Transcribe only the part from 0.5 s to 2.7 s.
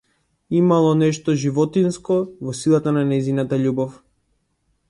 Имало нешто животинско во